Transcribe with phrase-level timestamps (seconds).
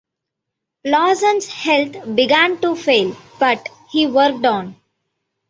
[0.83, 4.75] Lawson's health began to fail, but he worked on.